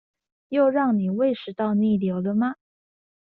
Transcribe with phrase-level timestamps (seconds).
[0.49, 2.55] 又讓你胃食道逆流了嗎？